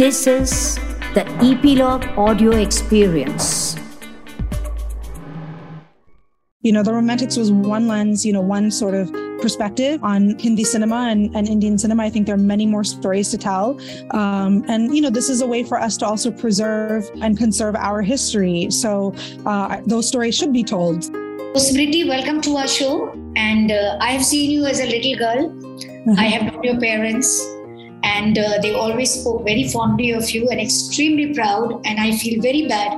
This 0.00 0.26
is 0.26 0.76
the 1.12 1.28
Epilogue 1.44 2.06
Audio 2.16 2.52
Experience. 2.52 3.76
You 6.62 6.72
know, 6.72 6.82
The 6.82 6.94
Romantics 6.94 7.36
was 7.36 7.52
one 7.52 7.86
lens, 7.86 8.24
you 8.24 8.32
know, 8.32 8.40
one 8.40 8.70
sort 8.70 8.94
of 8.94 9.12
perspective 9.42 10.02
on 10.02 10.38
Hindi 10.38 10.64
cinema 10.64 11.08
and, 11.10 11.36
and 11.36 11.46
Indian 11.46 11.76
cinema. 11.76 12.04
I 12.04 12.08
think 12.08 12.24
there 12.24 12.34
are 12.34 12.38
many 12.38 12.64
more 12.64 12.82
stories 12.82 13.30
to 13.32 13.36
tell. 13.36 13.78
Um, 14.12 14.64
and, 14.68 14.96
you 14.96 15.02
know, 15.02 15.10
this 15.10 15.28
is 15.28 15.42
a 15.42 15.46
way 15.46 15.64
for 15.64 15.78
us 15.78 15.98
to 15.98 16.06
also 16.06 16.30
preserve 16.30 17.10
and 17.20 17.36
conserve 17.36 17.76
our 17.76 18.00
history. 18.00 18.70
So 18.70 19.12
uh, 19.44 19.82
those 19.84 20.08
stories 20.08 20.34
should 20.34 20.54
be 20.54 20.64
told. 20.64 21.02
Smriti, 21.52 22.08
welcome 22.08 22.40
to 22.40 22.56
our 22.56 22.68
show. 22.68 23.12
And 23.36 23.70
uh, 23.70 23.98
I 24.00 24.12
have 24.12 24.24
seen 24.24 24.50
you 24.50 24.64
as 24.64 24.80
a 24.80 24.86
little 24.86 25.18
girl. 25.18 25.50
Mm-hmm. 25.50 26.18
I 26.18 26.24
have 26.24 26.54
known 26.54 26.62
your 26.62 26.80
parents 26.80 27.46
and 28.20 28.38
uh, 28.38 28.58
they 28.62 28.72
always 28.74 29.12
spoke 29.12 29.44
very 29.44 29.68
fondly 29.68 30.10
of 30.12 30.30
you 30.30 30.48
and 30.50 30.60
extremely 30.60 31.32
proud. 31.34 31.80
And 31.86 32.00
I 32.00 32.12
feel 32.12 32.40
very 32.42 32.66
bad 32.66 32.92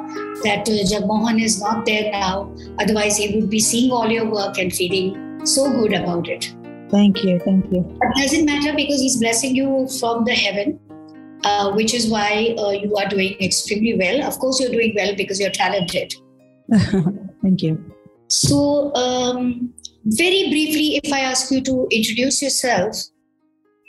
that 0.44 0.68
uh, 0.68 0.82
Jagmohan 0.92 1.40
is 1.42 1.60
not 1.60 1.86
there 1.86 2.10
now. 2.10 2.52
Otherwise, 2.78 3.16
he 3.16 3.34
would 3.34 3.48
be 3.48 3.60
seeing 3.60 3.92
all 3.92 4.10
your 4.10 4.28
work 4.30 4.58
and 4.58 4.72
feeling 4.72 5.46
so 5.46 5.70
good 5.70 5.92
about 5.92 6.28
it. 6.28 6.52
Thank 6.90 7.24
you, 7.24 7.38
thank 7.38 7.72
you. 7.72 7.98
It 8.02 8.22
doesn't 8.22 8.44
matter 8.44 8.74
because 8.74 9.00
he's 9.00 9.18
blessing 9.18 9.54
you 9.56 9.88
from 10.00 10.24
the 10.24 10.34
heaven, 10.34 10.78
uh, 11.44 11.72
which 11.72 11.94
is 11.94 12.08
why 12.08 12.54
uh, 12.58 12.70
you 12.70 12.94
are 12.96 13.08
doing 13.08 13.36
extremely 13.40 13.96
well. 13.96 14.26
Of 14.26 14.38
course, 14.38 14.60
you're 14.60 14.72
doing 14.72 14.92
well 14.96 15.14
because 15.16 15.40
you're 15.40 15.50
talented. 15.50 16.12
thank 17.42 17.62
you. 17.62 17.82
So, 18.28 18.94
um, 18.94 19.72
very 20.04 20.48
briefly, 20.50 21.00
if 21.02 21.12
I 21.12 21.20
ask 21.20 21.50
you 21.50 21.62
to 21.62 21.86
introduce 21.90 22.42
yourself, 22.42 22.96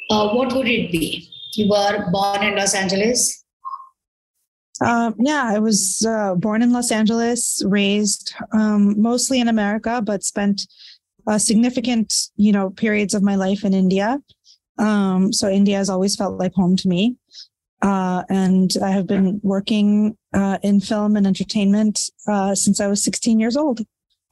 uh, 0.09 0.29
what 0.33 0.53
would 0.53 0.67
it 0.67 0.91
be? 0.91 1.29
You 1.55 1.69
were 1.69 2.09
born 2.11 2.43
in 2.43 2.55
Los 2.55 2.73
Angeles? 2.73 3.43
Uh, 4.81 5.11
yeah, 5.19 5.43
I 5.45 5.59
was 5.59 6.05
uh, 6.07 6.35
born 6.35 6.61
in 6.61 6.73
Los 6.73 6.91
Angeles, 6.91 7.63
raised 7.65 8.33
um, 8.51 8.99
mostly 8.99 9.39
in 9.39 9.47
America, 9.47 10.01
but 10.03 10.23
spent 10.23 10.67
significant, 11.37 12.13
you 12.35 12.51
know, 12.51 12.69
periods 12.69 13.13
of 13.13 13.23
my 13.23 13.35
life 13.35 13.63
in 13.63 13.73
India. 13.73 14.21
Um, 14.77 15.31
so 15.31 15.47
India 15.47 15.77
has 15.77 15.89
always 15.89 16.15
felt 16.15 16.37
like 16.37 16.53
home 16.53 16.75
to 16.77 16.87
me. 16.87 17.15
Uh, 17.81 18.23
and 18.29 18.75
I 18.81 18.91
have 18.91 19.07
been 19.07 19.41
working 19.43 20.17
uh, 20.33 20.57
in 20.63 20.79
film 20.79 21.17
and 21.17 21.27
entertainment 21.27 21.99
uh, 22.27 22.55
since 22.55 22.79
I 22.79 22.87
was 22.87 23.03
16 23.03 23.39
years 23.39 23.57
old. 23.57 23.81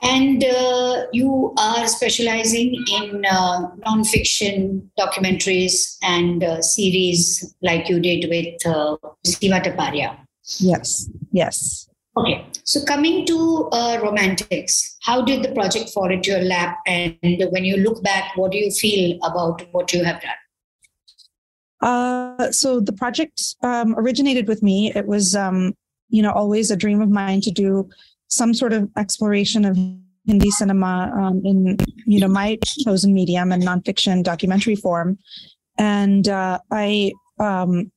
And 0.01 0.43
uh, 0.43 1.05
you 1.13 1.53
are 1.59 1.87
specializing 1.87 2.83
in 2.91 3.23
uh, 3.29 3.67
nonfiction 3.85 4.87
documentaries 4.99 5.97
and 6.01 6.43
uh, 6.43 6.61
series 6.61 7.53
like 7.61 7.87
you 7.87 7.99
did 7.99 8.27
with 8.29 8.65
uh, 8.65 8.97
Sima 9.25 9.63
Taparia. 9.63 10.17
Yes, 10.59 11.09
yes. 11.31 11.87
Okay, 12.17 12.45
so 12.63 12.83
coming 12.83 13.25
to 13.27 13.69
uh, 13.71 13.99
Romantics, 14.01 14.97
how 15.03 15.21
did 15.21 15.43
the 15.43 15.51
project 15.53 15.91
fall 15.91 16.11
into 16.11 16.31
your 16.31 16.41
lap? 16.41 16.79
And 16.85 17.15
when 17.51 17.63
you 17.63 17.77
look 17.77 18.03
back, 18.03 18.35
what 18.35 18.51
do 18.51 18.57
you 18.57 18.71
feel 18.71 19.17
about 19.23 19.65
what 19.71 19.93
you 19.93 20.03
have 20.03 20.21
done? 20.21 20.31
Uh, 21.81 22.51
so 22.51 22.79
the 22.79 22.91
project 22.91 23.55
um, 23.63 23.95
originated 23.97 24.47
with 24.47 24.61
me. 24.61 24.91
It 24.93 25.07
was, 25.07 25.35
um, 25.35 25.73
you 26.09 26.21
know, 26.21 26.31
always 26.31 26.69
a 26.69 26.75
dream 26.75 27.01
of 27.01 27.09
mine 27.09 27.39
to 27.41 27.51
do 27.51 27.89
some 28.31 28.53
sort 28.53 28.73
of 28.73 28.89
exploration 28.97 29.65
of 29.65 29.77
Hindi 30.25 30.49
cinema 30.51 31.11
um, 31.15 31.41
in 31.43 31.77
you 32.05 32.19
know 32.19 32.27
my 32.27 32.57
chosen 32.63 33.13
medium 33.13 33.51
and 33.51 33.63
nonfiction 33.63 34.23
documentary 34.23 34.75
form, 34.75 35.17
and 35.77 36.27
uh, 36.27 36.59
I 36.71 37.11
um, 37.39 37.91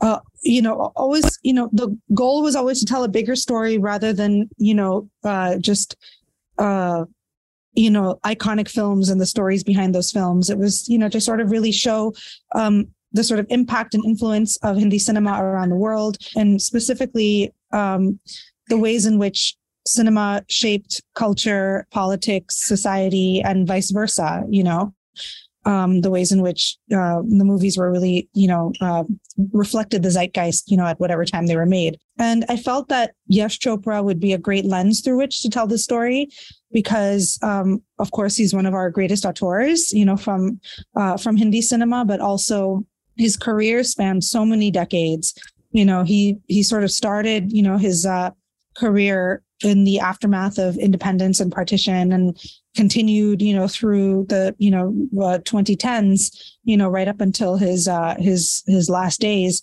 uh, 0.00 0.20
you 0.42 0.62
know 0.62 0.92
always 0.94 1.38
you 1.42 1.52
know 1.52 1.68
the 1.72 1.96
goal 2.14 2.42
was 2.42 2.54
always 2.54 2.78
to 2.80 2.86
tell 2.86 3.02
a 3.02 3.08
bigger 3.08 3.34
story 3.34 3.76
rather 3.76 4.12
than 4.12 4.48
you 4.56 4.72
know 4.72 5.10
uh, 5.24 5.58
just 5.58 5.96
uh, 6.58 7.04
you 7.74 7.90
know 7.90 8.20
iconic 8.24 8.68
films 8.70 9.08
and 9.08 9.20
the 9.20 9.26
stories 9.26 9.64
behind 9.64 9.94
those 9.94 10.12
films. 10.12 10.50
It 10.50 10.58
was 10.58 10.88
you 10.88 10.98
know 10.98 11.08
to 11.08 11.20
sort 11.20 11.40
of 11.40 11.50
really 11.50 11.72
show 11.72 12.14
um, 12.54 12.86
the 13.12 13.24
sort 13.24 13.40
of 13.40 13.46
impact 13.50 13.94
and 13.94 14.04
influence 14.04 14.56
of 14.58 14.76
Hindi 14.76 15.00
cinema 15.00 15.42
around 15.42 15.70
the 15.70 15.76
world, 15.76 16.18
and 16.36 16.62
specifically 16.62 17.52
um, 17.72 18.20
the 18.68 18.78
ways 18.78 19.06
in 19.06 19.18
which 19.18 19.56
cinema 19.86 20.44
shaped 20.48 21.02
culture, 21.14 21.86
politics, 21.90 22.66
society, 22.66 23.40
and 23.42 23.66
vice 23.66 23.90
versa, 23.90 24.44
you 24.48 24.62
know. 24.62 24.94
Um, 25.64 26.00
the 26.00 26.10
ways 26.10 26.32
in 26.32 26.40
which 26.40 26.78
uh, 26.94 27.20
the 27.26 27.44
movies 27.44 27.76
were 27.76 27.90
really, 27.90 28.28
you 28.32 28.48
know, 28.48 28.72
uh, 28.80 29.04
reflected 29.52 30.02
the 30.02 30.10
zeitgeist, 30.10 30.70
you 30.70 30.78
know, 30.78 30.86
at 30.86 30.98
whatever 30.98 31.26
time 31.26 31.46
they 31.46 31.56
were 31.56 31.66
made. 31.66 31.98
And 32.18 32.46
I 32.48 32.56
felt 32.56 32.88
that 32.88 33.12
Yash 33.26 33.58
Chopra 33.58 34.02
would 34.02 34.18
be 34.18 34.32
a 34.32 34.38
great 34.38 34.64
lens 34.64 35.02
through 35.02 35.18
which 35.18 35.42
to 35.42 35.50
tell 35.50 35.66
the 35.66 35.76
story, 35.76 36.28
because, 36.72 37.38
um, 37.42 37.82
of 37.98 38.12
course, 38.12 38.34
he's 38.34 38.54
one 38.54 38.64
of 38.64 38.72
our 38.72 38.88
greatest 38.88 39.26
auteurs, 39.26 39.92
you 39.92 40.06
know, 40.06 40.16
from 40.16 40.58
uh, 40.96 41.18
from 41.18 41.36
Hindi 41.36 41.60
cinema, 41.60 42.04
but 42.04 42.20
also 42.20 42.86
his 43.18 43.36
career 43.36 43.84
spanned 43.84 44.24
so 44.24 44.46
many 44.46 44.70
decades. 44.70 45.34
You 45.72 45.84
know, 45.84 46.02
he 46.02 46.38
he 46.46 46.62
sort 46.62 46.84
of 46.84 46.90
started, 46.90 47.52
you 47.52 47.62
know, 47.62 47.76
his 47.76 48.06
uh, 48.06 48.30
career 48.78 49.42
in 49.64 49.84
the 49.84 49.98
aftermath 49.98 50.58
of 50.58 50.76
independence 50.76 51.40
and 51.40 51.50
partition 51.50 52.12
and 52.12 52.38
continued 52.76 53.42
you 53.42 53.54
know 53.54 53.66
through 53.66 54.24
the 54.28 54.54
you 54.58 54.70
know 54.70 54.94
uh, 55.20 55.38
2010s 55.38 56.30
you 56.62 56.76
know 56.76 56.88
right 56.88 57.08
up 57.08 57.20
until 57.20 57.56
his 57.56 57.88
uh 57.88 58.14
his 58.18 58.62
his 58.66 58.88
last 58.88 59.20
days. 59.20 59.62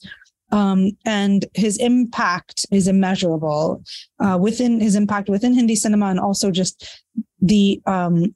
Um 0.51 0.91
and 1.05 1.45
his 1.53 1.77
impact 1.77 2.65
is 2.71 2.87
immeasurable 2.87 3.83
uh 4.23 4.37
within 4.39 4.79
his 4.79 4.95
impact 4.95 5.29
within 5.29 5.53
hindi 5.53 5.75
cinema 5.75 6.07
and 6.07 6.19
also 6.19 6.51
just 6.51 7.03
the 7.41 7.81
um 7.85 8.35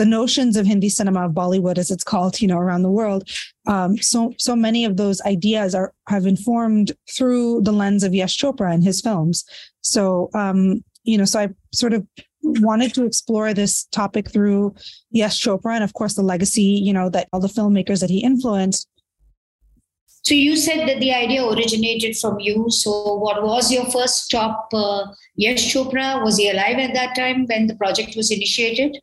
the 0.00 0.06
notions 0.06 0.56
of 0.56 0.64
Hindi 0.64 0.88
cinema, 0.88 1.26
of 1.26 1.32
Bollywood 1.32 1.76
as 1.76 1.90
it's 1.90 2.02
called, 2.02 2.40
you 2.40 2.48
know, 2.48 2.56
around 2.56 2.84
the 2.84 2.90
world. 2.90 3.28
Um, 3.66 3.98
so 3.98 4.32
so 4.38 4.56
many 4.56 4.86
of 4.86 4.96
those 4.96 5.20
ideas 5.36 5.74
are 5.74 5.92
have 6.08 6.24
informed 6.24 6.92
through 7.14 7.60
the 7.64 7.72
lens 7.72 8.02
of 8.02 8.14
Yash 8.14 8.38
Chopra 8.38 8.72
and 8.72 8.82
his 8.82 9.02
films. 9.02 9.44
So 9.82 10.30
um, 10.32 10.82
you 11.04 11.18
know, 11.18 11.26
so 11.26 11.40
I 11.40 11.48
sort 11.74 11.92
of 11.92 12.06
wanted 12.42 12.94
to 12.94 13.04
explore 13.04 13.52
this 13.52 13.84
topic 13.92 14.30
through 14.30 14.74
Yash 15.10 15.38
Chopra 15.44 15.74
and 15.74 15.84
of 15.84 15.92
course 15.92 16.14
the 16.14 16.22
legacy, 16.22 16.62
you 16.86 16.94
know, 16.94 17.10
that 17.10 17.28
all 17.34 17.40
the 17.40 17.48
filmmakers 17.58 18.00
that 18.00 18.08
he 18.08 18.24
influenced. 18.24 18.88
So 20.22 20.34
you 20.34 20.56
said 20.56 20.88
that 20.88 21.00
the 21.00 21.12
idea 21.12 21.46
originated 21.46 22.16
from 22.16 22.40
you. 22.40 22.70
So 22.70 23.16
what 23.16 23.42
was 23.42 23.70
your 23.70 23.84
first 23.90 24.24
stop? 24.24 24.68
Uh, 24.72 25.08
Yash 25.36 25.74
Chopra 25.74 26.24
was 26.24 26.38
he 26.38 26.48
alive 26.48 26.78
at 26.78 26.94
that 26.94 27.14
time 27.14 27.44
when 27.48 27.66
the 27.66 27.74
project 27.74 28.16
was 28.16 28.30
initiated? 28.30 28.96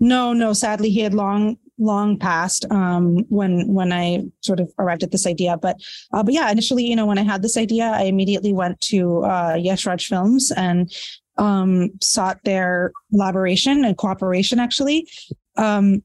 No, 0.00 0.32
no. 0.32 0.52
Sadly, 0.52 0.90
he 0.90 1.00
had 1.00 1.14
long 1.14 1.56
long 1.78 2.16
past 2.18 2.64
um, 2.70 3.24
when 3.28 3.66
when 3.72 3.92
I 3.92 4.22
sort 4.40 4.60
of 4.60 4.72
arrived 4.78 5.02
at 5.02 5.10
this 5.10 5.26
idea. 5.26 5.56
But 5.56 5.80
uh, 6.12 6.22
but 6.22 6.34
yeah, 6.34 6.50
initially, 6.50 6.84
you 6.84 6.96
know, 6.96 7.06
when 7.06 7.18
I 7.18 7.22
had 7.22 7.42
this 7.42 7.56
idea, 7.56 7.84
I 7.84 8.02
immediately 8.02 8.52
went 8.52 8.80
to 8.82 9.24
uh, 9.24 9.54
Yash 9.54 9.86
Raj 9.86 10.06
Films 10.06 10.52
and 10.56 10.92
um, 11.38 11.90
sought 12.00 12.42
their 12.44 12.92
collaboration 13.10 13.84
and 13.84 13.96
cooperation. 13.96 14.58
Actually, 14.58 15.08
um, 15.56 16.02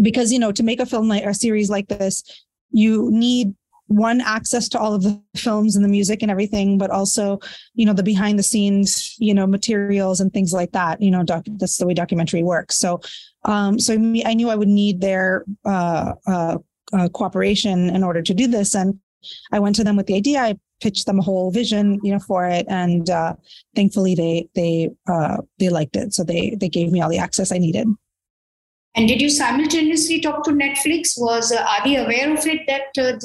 because 0.00 0.32
you 0.32 0.38
know, 0.38 0.52
to 0.52 0.62
make 0.62 0.80
a 0.80 0.86
film 0.86 1.08
like 1.08 1.24
a 1.24 1.34
series 1.34 1.70
like 1.70 1.88
this, 1.88 2.22
you 2.70 3.10
need 3.12 3.54
one 3.88 4.20
access 4.20 4.68
to 4.68 4.78
all 4.78 4.94
of 4.94 5.02
the 5.02 5.20
films 5.34 5.74
and 5.74 5.84
the 5.84 5.88
music 5.88 6.22
and 6.22 6.30
everything 6.30 6.78
but 6.78 6.90
also 6.90 7.38
you 7.74 7.84
know 7.84 7.94
the 7.94 8.02
behind 8.02 8.38
the 8.38 8.42
scenes 8.42 9.16
you 9.18 9.34
know 9.34 9.46
materials 9.46 10.20
and 10.20 10.32
things 10.32 10.52
like 10.52 10.72
that 10.72 11.00
you 11.00 11.10
know 11.10 11.22
doc- 11.22 11.46
that's 11.58 11.78
the 11.78 11.86
way 11.86 11.94
documentary 11.94 12.42
works. 12.42 12.76
So 12.76 13.00
um 13.44 13.78
so 13.78 13.94
i 13.94 14.34
knew 14.34 14.50
i 14.50 14.56
would 14.56 14.68
need 14.68 15.00
their 15.00 15.44
uh, 15.64 16.12
uh, 16.26 16.58
uh, 16.92 17.08
cooperation 17.10 17.90
in 17.90 18.02
order 18.02 18.20
to 18.22 18.34
do 18.34 18.46
this 18.46 18.74
and 18.74 18.98
i 19.52 19.58
went 19.58 19.76
to 19.76 19.84
them 19.84 19.96
with 19.96 20.06
the 20.06 20.14
idea. 20.14 20.40
I 20.40 20.58
pitched 20.80 21.06
them 21.06 21.18
a 21.18 21.22
whole 21.22 21.50
vision 21.50 21.98
you 22.02 22.12
know 22.12 22.20
for 22.20 22.46
it 22.46 22.66
and 22.68 23.10
uh 23.10 23.34
thankfully 23.74 24.14
they 24.14 24.48
they 24.54 24.90
uh 25.08 25.38
they 25.58 25.70
liked 25.70 25.96
it 25.96 26.14
so 26.14 26.22
they 26.22 26.56
they 26.60 26.68
gave 26.68 26.92
me 26.92 27.00
all 27.00 27.10
the 27.10 27.18
access 27.18 27.50
i 27.52 27.58
needed. 27.58 27.88
And 28.94 29.06
did 29.06 29.20
you 29.20 29.30
simultaneously 29.30 30.20
talk 30.20 30.42
to 30.44 30.50
Netflix? 30.50 31.14
Was 31.16 31.52
uh, 31.52 31.62
are 31.62 31.84
they 31.84 31.96
aware 31.96 32.32
of 32.36 32.44
it 32.46 32.62
that 32.66 32.98
uh, 33.00 33.18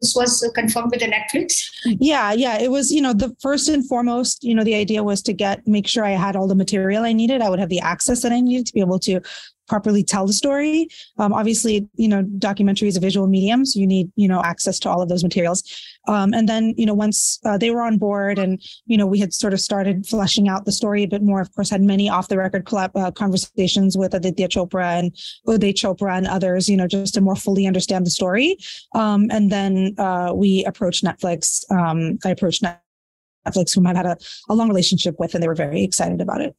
this 0.00 0.14
was 0.14 0.48
confirmed 0.54 0.92
with 0.92 1.00
the 1.00 1.06
Netflix? 1.06 1.70
Yeah, 1.84 2.32
yeah. 2.32 2.58
It 2.58 2.70
was, 2.70 2.92
you 2.92 3.00
know, 3.00 3.12
the 3.12 3.34
first 3.40 3.68
and 3.68 3.86
foremost, 3.86 4.44
you 4.44 4.54
know, 4.54 4.64
the 4.64 4.74
idea 4.74 5.02
was 5.02 5.22
to 5.22 5.32
get 5.32 5.66
make 5.66 5.86
sure 5.86 6.04
I 6.04 6.10
had 6.10 6.36
all 6.36 6.46
the 6.46 6.54
material 6.54 7.04
I 7.04 7.12
needed. 7.12 7.42
I 7.42 7.50
would 7.50 7.58
have 7.58 7.68
the 7.68 7.80
access 7.80 8.22
that 8.22 8.32
I 8.32 8.40
needed 8.40 8.66
to 8.66 8.72
be 8.72 8.80
able 8.80 8.98
to 9.00 9.20
properly 9.68 10.02
tell 10.02 10.26
the 10.26 10.32
story. 10.32 10.88
Um, 11.18 11.32
obviously, 11.32 11.88
you 11.94 12.08
know, 12.08 12.22
documentary 12.22 12.88
is 12.88 12.96
a 12.96 13.00
visual 13.00 13.26
medium, 13.26 13.64
so 13.64 13.78
you 13.78 13.86
need, 13.86 14.10
you 14.16 14.26
know, 14.26 14.42
access 14.42 14.78
to 14.80 14.88
all 14.88 15.02
of 15.02 15.08
those 15.08 15.22
materials. 15.22 15.62
Um, 16.08 16.32
and 16.32 16.48
then, 16.48 16.74
you 16.76 16.86
know, 16.86 16.94
once 16.94 17.38
uh, 17.44 17.58
they 17.58 17.70
were 17.70 17.82
on 17.82 17.98
board 17.98 18.38
and, 18.38 18.60
you 18.86 18.96
know, 18.96 19.06
we 19.06 19.18
had 19.18 19.34
sort 19.34 19.52
of 19.52 19.60
started 19.60 20.06
fleshing 20.06 20.48
out 20.48 20.64
the 20.64 20.72
story 20.72 21.02
a 21.02 21.08
bit 21.08 21.22
more, 21.22 21.40
of 21.40 21.54
course, 21.54 21.68
had 21.68 21.82
many 21.82 22.08
off 22.08 22.28
the 22.28 22.38
record 22.38 22.64
collab- 22.64 22.96
uh, 22.96 23.10
conversations 23.10 23.96
with 23.96 24.14
Aditya 24.14 24.48
Chopra 24.48 24.98
and 24.98 25.12
Uday 25.46 25.74
Chopra 25.74 26.16
and 26.16 26.26
others, 26.26 26.68
you 26.68 26.76
know, 26.76 26.86
just 26.86 27.14
to 27.14 27.20
more 27.20 27.36
fully 27.36 27.66
understand 27.66 28.06
the 28.06 28.10
story. 28.10 28.56
Um, 28.94 29.28
and 29.30 29.52
then 29.52 29.94
uh, 29.98 30.32
we 30.34 30.64
approached 30.64 31.04
Netflix. 31.04 31.70
Um, 31.70 32.18
I 32.24 32.30
approached 32.30 32.62
Netflix, 32.62 33.74
whom 33.74 33.86
I've 33.86 33.96
had 33.96 34.06
a, 34.06 34.16
a 34.48 34.54
long 34.54 34.68
relationship 34.68 35.16
with, 35.18 35.34
and 35.34 35.42
they 35.42 35.48
were 35.48 35.54
very 35.54 35.84
excited 35.84 36.20
about 36.22 36.40
it. 36.40 36.56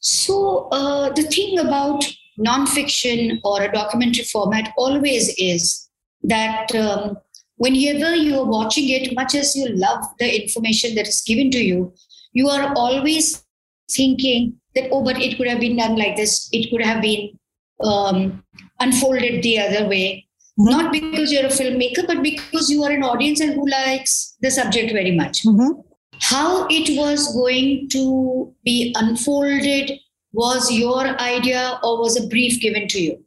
So 0.00 0.68
uh, 0.70 1.10
the 1.10 1.22
thing 1.22 1.58
about 1.58 2.04
nonfiction 2.38 3.40
or 3.44 3.62
a 3.62 3.72
documentary 3.72 4.24
format 4.24 4.72
always 4.76 5.34
is 5.38 5.88
that 6.22 6.74
um, 6.74 7.16
whenever 7.56 8.14
you 8.14 8.40
are 8.40 8.44
watching 8.44 8.88
it, 8.88 9.14
much 9.14 9.34
as 9.34 9.56
you 9.56 9.68
love 9.68 10.04
the 10.18 10.42
information 10.42 10.94
that 10.94 11.08
is 11.08 11.22
given 11.22 11.50
to 11.52 11.58
you, 11.58 11.92
you 12.32 12.48
are 12.48 12.72
always 12.76 13.44
thinking 13.90 14.54
that 14.74 14.88
oh, 14.92 15.02
but 15.02 15.20
it 15.20 15.36
could 15.36 15.48
have 15.48 15.60
been 15.60 15.76
done 15.76 15.96
like 15.96 16.16
this. 16.16 16.48
It 16.52 16.70
could 16.70 16.84
have 16.84 17.00
been 17.00 17.38
um, 17.82 18.44
unfolded 18.80 19.42
the 19.42 19.58
other 19.58 19.88
way. 19.88 20.26
Mm-hmm. 20.58 20.70
Not 20.70 20.92
because 20.92 21.32
you're 21.32 21.46
a 21.46 21.48
filmmaker, 21.48 22.06
but 22.06 22.22
because 22.22 22.70
you 22.70 22.82
are 22.84 22.90
an 22.90 23.02
audience 23.02 23.40
and 23.40 23.54
who 23.54 23.68
likes 23.68 24.36
the 24.40 24.50
subject 24.50 24.92
very 24.92 25.12
much. 25.12 25.42
Mm-hmm 25.42 25.80
how 26.20 26.66
it 26.68 26.96
was 26.98 27.32
going 27.34 27.88
to 27.90 28.52
be 28.64 28.94
unfolded 28.96 29.92
was 30.32 30.70
your 30.70 31.06
idea 31.20 31.78
or 31.82 31.98
was 32.00 32.22
a 32.22 32.26
brief 32.28 32.60
given 32.60 32.86
to 32.88 33.00
you? 33.00 33.24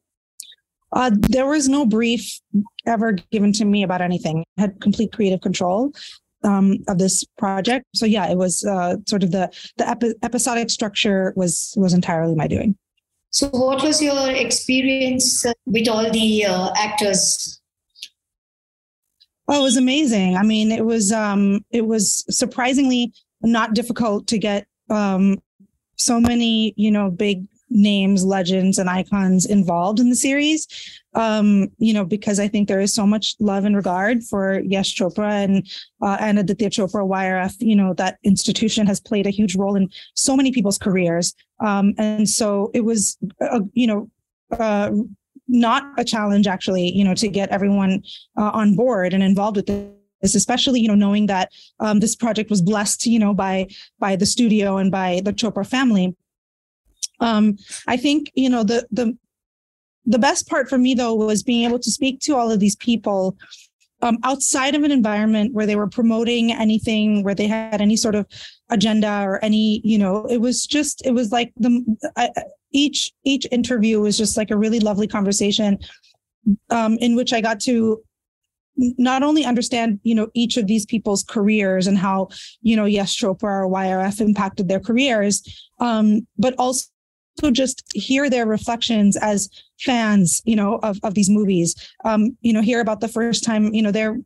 Uh, 0.92 1.12
there 1.14 1.46
was 1.46 1.68
no 1.68 1.86
brief 1.86 2.40
ever 2.86 3.14
given 3.32 3.54
to 3.54 3.66
me 3.66 3.84
about 3.84 4.02
anything. 4.02 4.44
I 4.58 4.62
had 4.62 4.82
complete 4.82 5.12
creative 5.12 5.42
control 5.42 5.92
um, 6.44 6.78
of 6.88 6.98
this 6.98 7.24
project. 7.38 7.86
So 7.96 8.06
yeah 8.06 8.28
it 8.28 8.38
was 8.38 8.66
uh, 8.66 8.96
sort 9.08 9.24
of 9.24 9.32
the 9.32 9.50
the 9.78 9.90
epi- 9.90 10.16
episodic 10.24 10.70
structure 10.70 11.34
was 11.36 11.74
was 11.78 11.94
entirely 11.94 12.36
my 12.36 12.48
doing. 12.48 12.76
So 13.32 13.48
what 13.50 13.84
was 13.84 14.02
your 14.02 14.32
experience 14.32 15.46
with 15.66 15.88
all 15.88 16.10
the 16.10 16.46
uh, 16.46 16.72
actors 16.76 17.59
Oh, 19.52 19.62
it 19.62 19.64
was 19.64 19.78
amazing. 19.78 20.38
I 20.38 20.44
mean, 20.44 20.72
it 20.72 20.86
was 20.86 21.12
um, 21.12 21.66
it 21.72 21.88
was 21.88 22.24
surprisingly 22.30 23.12
not 23.42 23.74
difficult 23.74 24.28
to 24.28 24.38
get 24.38 24.68
um, 24.92 25.40
so 25.96 26.20
many, 26.20 26.76
you 26.78 26.92
know, 26.92 27.10
big 27.10 27.48
names, 27.72 28.24
legends, 28.24 28.78
and 28.78 28.88
icons 28.88 29.48
involved 29.48 30.00
in 30.00 30.10
the 30.10 30.16
series. 30.16 30.68
Um, 31.16 31.70
you 31.80 31.96
know, 31.96 32.06
because 32.06 32.40
I 32.40 32.48
think 32.48 32.68
there 32.68 32.80
is 32.80 32.94
so 32.94 33.08
much 33.08 33.36
love 33.40 33.66
and 33.66 33.76
regard 33.76 34.24
for 34.24 34.60
Yash 34.60 34.96
Chopra 34.96 35.44
and 35.44 35.68
uh, 36.00 36.18
and 36.20 36.38
Aditya 36.38 36.70
Chopra, 36.70 37.10
YRF. 37.10 37.56
You 37.58 37.76
know, 37.76 37.96
that 37.96 38.20
institution 38.24 38.86
has 38.86 39.00
played 39.00 39.26
a 39.26 39.32
huge 39.32 39.56
role 39.56 39.76
in 39.76 39.90
so 40.14 40.38
many 40.38 40.52
people's 40.52 40.78
careers. 40.78 41.34
Um, 41.60 41.96
and 41.98 42.30
so 42.30 42.70
it 42.76 42.82
was, 42.82 43.18
uh, 43.42 43.62
you 43.74 43.88
know, 43.88 44.12
uh, 44.52 44.92
not 45.50 45.84
a 45.98 46.04
challenge 46.04 46.48
actually 46.48 46.92
you 46.92 47.04
know 47.04 47.16
to 47.16 47.28
get 47.28 47.50
everyone 47.50 48.02
uh, 48.38 48.52
on 48.54 48.76
board 48.76 49.14
and 49.14 49.24
involved 49.24 49.58
with 49.58 49.66
this 49.66 50.36
especially 50.36 50.80
you 50.80 50.88
know 50.88 50.96
knowing 50.96 51.26
that 51.26 51.52
um, 51.80 52.00
this 52.00 52.16
project 52.16 52.50
was 52.50 52.62
blessed 52.62 53.06
you 53.06 53.20
know 53.20 53.34
by 53.34 53.68
by 54.00 54.16
the 54.16 54.26
studio 54.26 54.78
and 54.78 54.92
by 54.92 55.22
the 55.24 55.34
chopra 55.34 55.68
family. 55.68 56.16
Um, 57.22 57.58
i 57.88 57.98
think 57.98 58.32
you 58.36 58.50
know 58.50 58.64
the 58.64 58.88
the 58.92 59.18
the 60.06 60.20
best 60.20 60.48
part 60.48 60.70
for 60.70 60.78
me 60.78 60.94
though 60.94 61.14
was 61.14 61.44
being 61.44 61.68
able 61.68 61.80
to 61.80 61.92
speak 61.92 62.20
to 62.22 62.36
all 62.36 62.52
of 62.52 62.60
these 62.60 62.76
people 62.76 63.38
um, 64.02 64.18
outside 64.24 64.76
of 64.76 64.84
an 64.84 64.92
environment 64.92 65.54
where 65.54 65.66
they 65.66 65.76
were 65.76 65.88
promoting 65.88 66.52
anything 66.52 67.24
where 67.24 67.36
they 67.36 67.48
had 67.48 67.82
any 67.82 67.98
sort 67.98 68.16
of 68.16 68.26
agenda 68.70 69.24
or 69.26 69.44
any 69.44 69.82
you 69.84 69.98
know 69.98 70.26
it 70.26 70.38
was 70.38 70.66
just 70.66 71.06
it 71.06 71.12
was 71.12 71.32
like 71.32 71.52
the 71.58 71.98
I, 72.16 72.30
each 72.72 73.12
each 73.24 73.48
interview 73.52 74.00
was 74.00 74.18
just 74.18 74.38
like 74.38 74.52
a 74.52 74.58
really 74.58 74.80
lovely 74.80 75.08
conversation 75.08 75.80
um, 76.70 76.98
in 77.00 77.16
which 77.16 77.34
I 77.34 77.42
got 77.42 77.60
to 77.62 78.02
not 78.98 79.24
only 79.24 79.44
understand 79.44 80.00
you 80.04 80.16
know 80.16 80.30
each 80.34 80.58
of 80.58 80.68
these 80.68 80.86
people's 80.86 81.24
careers 81.24 81.88
and 81.88 81.98
how 81.98 82.30
you 82.62 82.76
know 82.76 82.86
Yash 82.86 83.20
Chopra 83.20 83.66
or 83.66 83.70
YRF 83.70 84.22
impacted 84.22 84.68
their 84.68 84.80
careers, 84.80 85.44
um, 85.80 86.28
but 86.38 86.56
also 86.58 86.86
just 87.52 87.84
hear 87.94 88.30
their 88.30 88.46
reflections 88.46 89.18
as 89.18 89.50
fans 89.80 90.42
you 90.46 90.56
know 90.56 90.80
of, 90.84 91.00
of 91.04 91.14
these 91.14 91.30
movies. 91.30 91.76
Um 92.06 92.38
you 92.42 92.54
know 92.54 92.62
hear 92.62 92.82
about 92.82 93.00
the 93.00 93.08
first 93.08 93.44
time 93.44 93.74
you 93.74 93.82
know 93.82 93.92
their 93.92 94.18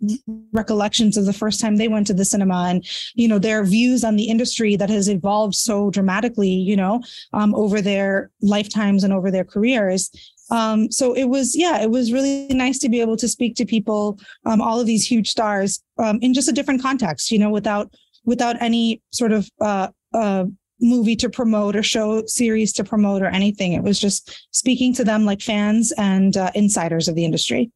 recollections 0.51 1.17
of 1.17 1.25
the 1.25 1.33
first 1.33 1.59
time 1.61 1.77
they 1.77 1.87
went 1.87 2.07
to 2.07 2.13
the 2.13 2.25
cinema 2.25 2.67
and 2.69 2.85
you 3.15 3.27
know 3.27 3.39
their 3.39 3.63
views 3.63 4.03
on 4.03 4.15
the 4.15 4.29
industry 4.29 4.75
that 4.75 4.89
has 4.89 5.07
evolved 5.09 5.55
so 5.55 5.89
dramatically 5.89 6.49
you 6.49 6.75
know 6.75 7.01
um 7.33 7.53
over 7.55 7.81
their 7.81 8.31
lifetimes 8.41 9.03
and 9.03 9.13
over 9.13 9.29
their 9.31 9.45
careers. 9.45 10.09
Um 10.49 10.91
so 10.91 11.13
it 11.13 11.25
was 11.25 11.55
yeah 11.55 11.81
it 11.81 11.91
was 11.91 12.11
really 12.11 12.47
nice 12.47 12.79
to 12.79 12.89
be 12.89 13.01
able 13.01 13.17
to 13.17 13.27
speak 13.27 13.55
to 13.55 13.65
people 13.65 14.19
um 14.45 14.61
all 14.61 14.79
of 14.79 14.87
these 14.87 15.05
huge 15.05 15.29
stars 15.29 15.81
um 15.99 16.19
in 16.21 16.33
just 16.33 16.49
a 16.49 16.53
different 16.53 16.81
context 16.81 17.31
you 17.31 17.39
know 17.39 17.49
without 17.49 17.93
without 18.25 18.61
any 18.61 19.01
sort 19.11 19.31
of 19.31 19.49
uh 19.61 19.87
uh 20.13 20.45
movie 20.83 21.15
to 21.15 21.29
promote 21.29 21.75
or 21.75 21.83
show 21.83 22.25
series 22.25 22.73
to 22.73 22.83
promote 22.83 23.21
or 23.21 23.27
anything. 23.27 23.73
It 23.73 23.83
was 23.83 23.99
just 23.99 24.47
speaking 24.51 24.93
to 24.95 25.03
them 25.03 25.25
like 25.25 25.41
fans 25.41 25.91
and 25.97 26.35
uh, 26.37 26.51
insiders 26.53 27.07
of 27.07 27.15
the 27.15 27.25
industry. 27.25 27.71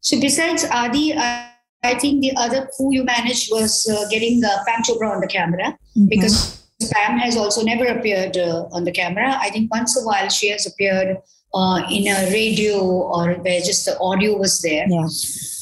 So 0.00 0.20
besides 0.20 0.64
Adi, 0.70 1.14
I, 1.16 1.50
I 1.82 1.94
think 1.98 2.20
the 2.20 2.32
other 2.36 2.68
coup 2.76 2.92
you 2.92 3.04
managed 3.04 3.50
was 3.50 3.88
uh, 3.88 4.08
getting 4.08 4.44
uh, 4.44 4.58
Pam 4.66 4.82
Chopra 4.82 5.10
on 5.10 5.20
the 5.20 5.26
camera 5.26 5.78
mm-hmm. 5.96 6.06
because 6.08 6.66
Pam 6.92 7.18
has 7.18 7.36
also 7.36 7.62
never 7.62 7.86
appeared 7.86 8.36
uh, 8.36 8.66
on 8.72 8.84
the 8.84 8.92
camera. 8.92 9.36
I 9.40 9.50
think 9.50 9.72
once 9.72 9.98
a 10.00 10.04
while 10.04 10.28
she 10.28 10.50
has 10.50 10.66
appeared 10.66 11.16
uh, 11.54 11.82
in 11.90 12.06
a 12.06 12.30
radio 12.32 12.80
or 12.80 13.34
where 13.34 13.60
just 13.60 13.86
the 13.86 13.98
audio 13.98 14.36
was 14.36 14.60
there. 14.60 14.86
Yeah. 14.88 15.08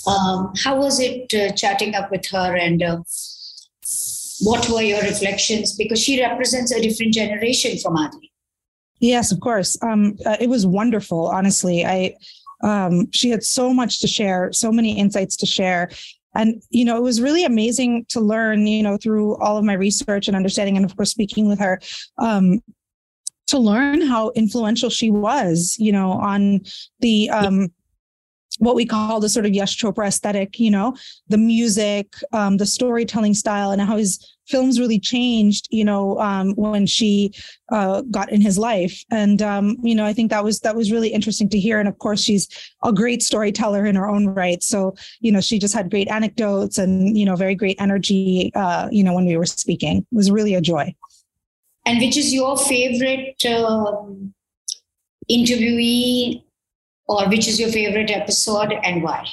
Um, 0.06 0.52
how 0.62 0.78
was 0.78 1.00
it 1.00 1.32
uh, 1.32 1.55
chatting 1.55 1.94
up 1.94 2.10
with 2.10 2.26
her 2.31 2.56
and 2.56 2.82
what 4.44 4.69
were 4.69 4.82
your 4.82 5.00
reflections? 5.02 5.75
Because 5.76 6.00
she 6.00 6.23
represents 6.23 6.73
a 6.73 6.81
different 6.81 7.14
generation 7.14 7.79
from 7.79 7.96
Adi. 7.96 8.32
Yes, 9.00 9.32
of 9.32 9.41
course. 9.41 9.76
Um, 9.82 10.17
uh, 10.25 10.37
it 10.41 10.49
was 10.49 10.67
wonderful. 10.67 11.26
Honestly, 11.26 11.85
I 11.85 12.14
um, 12.62 13.11
she 13.12 13.31
had 13.31 13.44
so 13.44 13.75
much 13.75 14.00
to 14.00 14.06
share, 14.06 14.52
so 14.52 14.73
many 14.73 14.99
insights 14.99 15.37
to 15.37 15.46
share, 15.46 15.91
and 16.35 16.62
you 16.70 16.85
know 16.85 16.96
it 16.96 17.02
was 17.02 17.20
really 17.20 17.44
amazing 17.44 18.06
to 18.11 18.20
learn. 18.20 18.67
You 18.67 18.82
know, 18.82 18.96
through 18.96 19.37
all 19.37 19.58
of 19.58 19.64
my 19.64 19.75
research 19.75 20.29
and 20.29 20.37
understanding, 20.37 20.76
and 20.76 20.85
of 20.85 20.96
course 20.96 21.11
speaking 21.11 21.49
with 21.49 21.58
her. 21.58 21.81
Um, 22.19 22.62
to 23.46 23.58
learn 23.58 24.00
how 24.00 24.31
influential 24.31 24.88
she 24.88 25.11
was, 25.11 25.76
you 25.79 25.93
know, 25.93 26.12
on 26.12 26.62
the 27.00 27.29
um, 27.29 27.70
what 28.59 28.75
we 28.75 28.87
call 28.87 29.21
the 29.21 29.29
sort 29.29 29.47
of 29.47 29.53
Yash 29.53 29.77
Chopra 29.81 30.06
aesthetic, 30.06 30.59
you 30.61 30.71
know, 30.71 30.94
the 31.29 31.39
music, 31.39 32.15
um, 32.32 32.56
the 32.56 32.67
storytelling 32.67 33.34
style, 33.34 33.70
and 33.70 33.81
how 33.81 33.96
his 33.96 34.34
films 34.46 34.79
really 34.79 35.01
changed, 35.01 35.67
you 35.70 35.84
know, 35.84 36.19
um, 36.20 36.53
when 36.53 36.87
she 36.87 37.32
uh, 37.73 38.03
got 38.11 38.31
in 38.31 38.41
his 38.41 38.58
life. 38.58 39.03
And 39.11 39.43
um, 39.43 39.77
you 39.82 39.94
know, 39.94 40.05
I 40.05 40.13
think 40.13 40.31
that 40.31 40.44
was 40.44 40.61
that 40.61 40.77
was 40.77 40.93
really 40.93 41.08
interesting 41.08 41.49
to 41.51 41.58
hear. 41.58 41.79
And 41.79 41.89
of 41.89 41.99
course, 41.99 42.23
she's 42.23 42.49
a 42.82 42.93
great 42.93 43.23
storyteller 43.23 43.87
in 43.87 43.96
her 43.96 44.08
own 44.08 44.29
right. 44.29 44.63
So 44.63 44.94
you 45.20 45.32
know, 45.32 45.41
she 45.41 45.58
just 45.58 45.75
had 45.75 45.91
great 45.91 46.08
anecdotes 46.08 46.79
and 46.79 47.17
you 47.19 47.25
know, 47.25 47.37
very 47.37 47.55
great 47.55 47.81
energy. 47.81 48.53
Uh, 48.55 48.89
you 48.91 49.03
know, 49.03 49.15
when 49.15 49.27
we 49.27 49.37
were 49.37 49.46
speaking, 49.46 49.99
it 49.99 50.06
was 50.15 50.31
really 50.31 50.55
a 50.55 50.61
joy. 50.61 50.94
And 51.87 52.01
which 52.01 52.17
is 52.17 52.32
your 52.32 52.56
favorite 52.56 53.44
um, 53.44 54.32
interviewee 55.31 56.44
or 57.06 57.29
which 57.29 57.49
is 57.49 57.61
your 57.61 57.70
favorite 57.70 58.11
episode 58.11 58.73
and 58.82 59.03
why? 59.03 59.27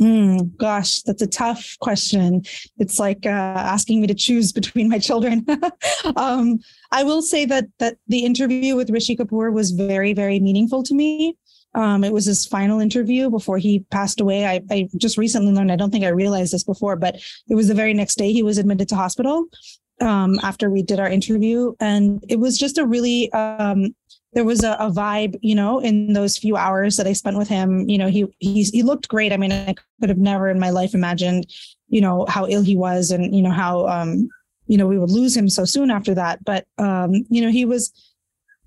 Mm, 0.00 0.56
gosh, 0.56 1.02
that's 1.02 1.20
a 1.20 1.26
tough 1.26 1.76
question. 1.80 2.42
It's 2.78 2.98
like 2.98 3.26
uh, 3.26 3.28
asking 3.28 4.00
me 4.00 4.06
to 4.06 4.14
choose 4.14 4.50
between 4.50 4.88
my 4.88 4.98
children. 4.98 5.44
um, 6.16 6.58
I 6.90 7.02
will 7.02 7.20
say 7.20 7.44
that 7.44 7.66
that 7.78 7.98
the 8.08 8.24
interview 8.24 8.76
with 8.76 8.88
Rishi 8.88 9.14
Kapoor 9.14 9.52
was 9.52 9.72
very, 9.72 10.14
very 10.14 10.40
meaningful 10.40 10.82
to 10.84 10.94
me. 10.94 11.36
Um, 11.74 12.02
it 12.02 12.12
was 12.12 12.24
his 12.24 12.46
final 12.46 12.80
interview 12.80 13.30
before 13.30 13.58
he 13.58 13.80
passed 13.90 14.20
away. 14.20 14.46
I, 14.46 14.60
I 14.70 14.88
just 14.96 15.18
recently 15.18 15.52
learned. 15.52 15.70
I 15.70 15.76
don't 15.76 15.90
think 15.90 16.04
I 16.04 16.08
realized 16.08 16.52
this 16.52 16.64
before, 16.64 16.96
but 16.96 17.16
it 17.48 17.54
was 17.54 17.68
the 17.68 17.74
very 17.74 17.94
next 17.94 18.16
day 18.16 18.32
he 18.32 18.42
was 18.42 18.58
admitted 18.58 18.88
to 18.88 18.96
hospital 18.96 19.44
um, 20.00 20.38
after 20.42 20.70
we 20.70 20.82
did 20.82 21.00
our 21.00 21.08
interview, 21.08 21.74
and 21.80 22.24
it 22.28 22.38
was 22.38 22.58
just 22.58 22.78
a 22.78 22.86
really 22.86 23.32
um, 23.32 23.94
there 24.32 24.44
was 24.44 24.62
a, 24.62 24.72
a, 24.74 24.90
vibe, 24.90 25.36
you 25.42 25.54
know, 25.54 25.80
in 25.80 26.12
those 26.12 26.38
few 26.38 26.56
hours 26.56 26.96
that 26.96 27.06
I 27.06 27.12
spent 27.12 27.36
with 27.36 27.48
him. 27.48 27.88
You 27.88 27.98
know, 27.98 28.08
he 28.08 28.26
he 28.38 28.62
he 28.62 28.82
looked 28.82 29.08
great. 29.08 29.32
I 29.32 29.36
mean, 29.36 29.52
I 29.52 29.74
could 30.00 30.08
have 30.08 30.18
never 30.18 30.48
in 30.48 30.60
my 30.60 30.70
life 30.70 30.94
imagined, 30.94 31.46
you 31.88 32.00
know, 32.00 32.26
how 32.28 32.46
ill 32.46 32.62
he 32.62 32.76
was, 32.76 33.10
and 33.10 33.34
you 33.34 33.42
know 33.42 33.50
how 33.50 33.88
um, 33.88 34.28
you 34.66 34.78
know 34.78 34.86
we 34.86 34.98
would 34.98 35.10
lose 35.10 35.36
him 35.36 35.48
so 35.48 35.64
soon 35.64 35.90
after 35.90 36.14
that. 36.14 36.44
But 36.44 36.66
um, 36.78 37.26
you 37.28 37.42
know, 37.42 37.50
he 37.50 37.64
was 37.64 37.92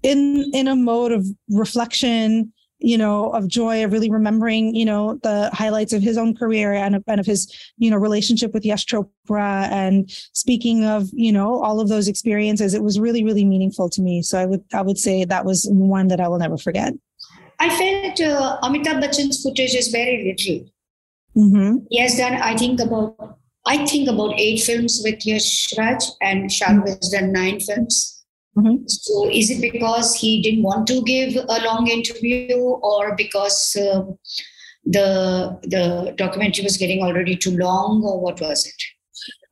in 0.02 0.52
in 0.54 0.68
a 0.68 0.76
mode 0.76 1.12
of 1.12 1.26
reflection 1.50 2.52
you 2.84 2.98
know, 2.98 3.30
of 3.30 3.48
joy 3.48 3.84
of 3.86 3.94
really 3.94 4.12
remembering, 4.12 4.76
you 4.76 4.84
know, 4.84 5.18
the 5.24 5.50
highlights 5.54 5.94
of 5.94 6.02
his 6.02 6.18
own 6.18 6.36
career 6.36 6.74
and 6.74 6.98
of, 6.98 7.04
and 7.08 7.20
of 7.20 7.26
his, 7.26 7.50
you 7.78 7.90
know, 7.90 7.96
relationship 7.96 8.54
with 8.54 8.66
Yash 8.66 8.86
Chopra 8.86 9.72
and 9.72 10.12
speaking 10.34 10.84
of, 10.84 11.08
you 11.14 11.32
know, 11.32 11.64
all 11.64 11.80
of 11.80 11.88
those 11.88 12.10
experiences. 12.10 12.74
It 12.74 12.84
was 12.84 13.00
really, 13.00 13.24
really 13.24 13.46
meaningful 13.46 13.90
to 13.90 14.02
me. 14.02 14.22
So 14.22 14.38
I 14.38 14.46
would, 14.46 14.64
I 14.74 14.82
would 14.82 14.98
say 14.98 15.24
that 15.24 15.46
was 15.46 15.66
one 15.72 16.10
that 16.10 16.20
I 16.20 16.28
will 16.28 16.40
never 16.40 16.58
forget. 16.58 16.94
I 17.60 17.70
felt 17.70 18.20
uh, 18.20 18.60
Amitabh 18.62 19.00
Bachchan's 19.00 19.42
footage 19.42 19.76
is 19.76 19.88
very 19.88 20.26
little. 20.26 20.70
Mm-hmm. 21.38 21.86
He 21.90 22.02
has 22.02 22.18
done, 22.18 22.34
I 22.34 22.58
think, 22.58 22.82
about 22.82 23.38
I 23.66 23.86
think 23.86 24.10
about 24.10 24.38
eight 24.38 24.60
films 24.62 25.02
with 25.06 25.26
Yash 25.26 25.74
Raj, 25.78 26.04
and 26.22 26.52
Shah 26.52 26.66
mm-hmm. 26.66 26.86
has 26.86 27.10
done 27.10 27.32
nine 27.32 27.62
films. 27.62 28.23
Mm-hmm. 28.58 28.84
So, 28.88 29.30
is 29.30 29.50
it 29.50 29.62
because 29.62 30.16
he 30.16 30.42
didn't 30.42 30.64
want 30.64 30.88
to 30.88 31.02
give 31.04 31.36
a 31.36 31.66
long 31.66 31.88
interview, 31.88 32.56
or 32.58 33.16
because 33.16 33.76
uh, 33.76 34.04
the 34.86 35.60
the 35.64 36.14
documentary 36.18 36.64
was 36.64 36.78
getting 36.78 37.02
already 37.02 37.36
too 37.36 37.58
long, 37.58 38.04
or 38.06 38.20
what 38.22 38.40
was 38.40 38.68
it? 38.68 38.93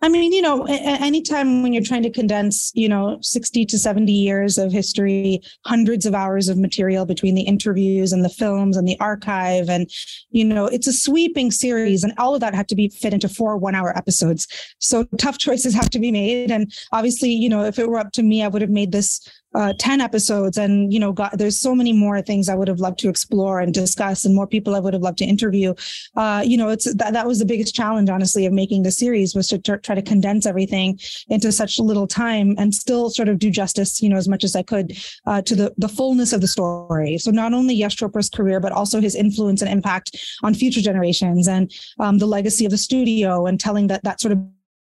I 0.04 0.10
mean, 0.10 0.32
you 0.32 0.42
know, 0.42 0.66
anytime 0.66 1.62
when 1.62 1.74
you're 1.74 1.84
trying 1.84 2.02
to 2.02 2.10
condense, 2.10 2.72
you 2.74 2.90
know, 2.90 3.20
60 3.22 3.66
to 3.68 3.78
70 3.78 4.12
years 4.12 4.58
of 4.58 4.72
history, 4.72 5.42
hundreds 5.66 6.08
of 6.08 6.16
hours 6.16 6.50
of 6.50 6.58
material 6.58 7.06
between 7.06 7.36
the 7.36 7.44
interviews 7.44 8.12
and 8.12 8.26
the 8.26 8.30
films 8.30 8.78
and 8.78 8.88
the 8.88 9.00
archive. 9.00 9.70
And, 9.70 9.88
you 10.32 10.44
know, 10.44 10.66
it's 10.66 10.88
a 10.88 10.94
sweeping 10.94 11.52
series 11.52 12.04
and 12.04 12.14
all 12.18 12.34
of 12.34 12.42
that 12.42 12.56
had 12.56 12.68
to 12.70 12.76
be 12.76 12.90
fit 12.90 13.14
into 13.14 13.30
four 13.30 13.56
one 13.58 13.76
hour 13.76 13.96
episodes. 13.96 14.48
So 14.80 15.04
tough 15.20 15.38
choices 15.40 15.76
have 15.76 15.92
to 15.92 16.00
be 16.00 16.12
made. 16.12 16.50
And 16.50 16.74
obviously, 16.92 17.30
you 17.30 17.50
know, 17.50 17.64
if 17.64 17.78
it 17.78 17.88
were 17.88 18.00
up 18.00 18.12
to 18.14 18.24
me, 18.24 18.44
I 18.44 18.48
would 18.48 18.64
have 18.64 18.72
made 18.72 18.92
this 18.92 19.22
uh, 19.54 19.74
10 19.78 20.02
episodes 20.02 20.58
and 20.58 20.94
you 20.94 21.00
know 21.00 21.12
got, 21.12 21.38
there's 21.38 21.60
so 21.60 21.76
many 21.76 21.94
more 21.94 22.22
things 22.22 22.50
i 22.50 22.56
would 22.56 22.68
have 22.68 22.80
loved 22.80 23.00
to 23.00 23.10
explore 23.10 23.60
and 23.60 23.74
discuss 23.74 24.26
and 24.26 24.36
more 24.36 24.48
people 24.48 24.76
i 24.76 24.80
would 24.80 24.94
have 24.94 25.04
loved 25.04 25.18
to 25.18 25.26
interview. 25.26 25.74
Uh, 26.16 26.42
you 26.46 26.58
know 26.58 26.70
it's 26.70 26.94
that, 26.96 27.14
that 27.14 27.28
was 27.28 27.40
the 27.40 27.46
biggest 27.46 27.76
challenge 27.76 28.10
honestly 28.10 28.46
of 28.46 28.54
making 28.54 28.84
the 28.84 28.92
series 28.92 29.36
was 29.36 29.48
to 29.48 29.58
t- 29.58 29.74
try 29.84 29.96
to 29.96 30.02
condense 30.02 30.46
everything 30.46 31.00
into 31.30 31.52
such 31.52 31.80
little 31.80 32.08
time 32.08 32.56
and 32.58 32.74
still 32.74 33.10
sort 33.10 33.28
of 33.28 33.40
do 33.40 33.50
justice 33.50 34.02
you 34.02 34.10
know 34.10 34.18
as 34.18 34.28
much 34.28 34.44
as 34.44 34.56
i 34.56 34.64
could 34.64 34.98
uh, 35.26 35.42
to 35.42 35.56
the 35.56 35.74
the 35.78 35.88
fullness 35.88 36.34
of 36.34 36.42
the 36.42 36.48
story. 36.48 37.18
So 37.18 37.32
not 37.32 37.54
only 37.54 37.76
yash 37.76 37.98
chopra's 37.98 38.30
career 38.30 38.60
but 38.60 38.72
also 38.72 39.02
his 39.02 39.16
influence 39.16 39.62
and 39.62 39.72
impact 39.72 40.18
on 40.44 40.54
future 40.54 40.82
generations 40.82 41.48
and 41.48 41.72
um, 42.00 42.18
the 42.18 42.28
legacy 42.28 42.66
of 42.66 42.72
the 42.72 42.78
studio 42.78 43.46
and 43.46 43.60
telling 43.60 43.88
that 43.88 44.04
that 44.04 44.22
sort 44.22 44.34
of 44.34 44.40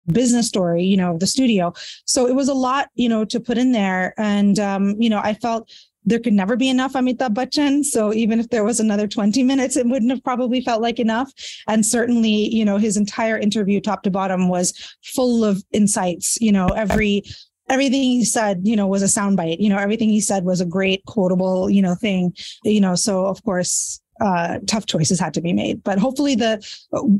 business 0.06 0.48
story, 0.48 0.84
you 0.84 0.96
know, 0.96 1.16
the 1.18 1.26
studio. 1.26 1.72
So 2.04 2.26
it 2.26 2.34
was 2.34 2.48
a 2.48 2.54
lot, 2.54 2.88
you 2.94 3.08
know, 3.08 3.24
to 3.26 3.40
put 3.40 3.58
in 3.58 3.72
there. 3.72 4.14
And, 4.18 4.58
um, 4.58 4.96
you 5.00 5.10
know, 5.10 5.20
I 5.22 5.34
felt 5.34 5.70
there 6.04 6.18
could 6.18 6.32
never 6.32 6.56
be 6.56 6.68
enough 6.68 6.94
Amitabh 6.94 7.34
Bachchan. 7.34 7.84
So 7.84 8.12
even 8.12 8.40
if 8.40 8.48
there 8.48 8.64
was 8.64 8.80
another 8.80 9.06
20 9.06 9.42
minutes, 9.42 9.76
it 9.76 9.86
wouldn't 9.86 10.10
have 10.10 10.24
probably 10.24 10.60
felt 10.60 10.82
like 10.82 10.98
enough. 10.98 11.32
And 11.68 11.86
certainly, 11.86 12.52
you 12.52 12.64
know, 12.64 12.76
his 12.76 12.96
entire 12.96 13.38
interview, 13.38 13.80
top 13.80 14.02
to 14.02 14.10
bottom, 14.10 14.48
was 14.48 14.72
full 15.04 15.44
of 15.44 15.62
insights. 15.72 16.38
You 16.40 16.52
know, 16.52 16.66
every 16.68 17.22
everything 17.68 18.02
he 18.02 18.24
said, 18.24 18.60
you 18.64 18.76
know, 18.76 18.86
was 18.86 19.02
a 19.02 19.20
soundbite. 19.20 19.60
You 19.60 19.68
know, 19.68 19.78
everything 19.78 20.10
he 20.10 20.20
said 20.20 20.44
was 20.44 20.60
a 20.60 20.66
great 20.66 21.04
quotable, 21.06 21.70
you 21.70 21.82
know, 21.82 21.94
thing. 21.94 22.34
You 22.64 22.80
know, 22.80 22.96
so 22.96 23.26
of 23.26 23.42
course, 23.44 24.01
uh, 24.20 24.58
tough 24.66 24.86
choices 24.86 25.18
had 25.18 25.34
to 25.34 25.40
be 25.40 25.52
made. 25.52 25.82
But 25.82 25.98
hopefully, 25.98 26.34
the 26.34 26.64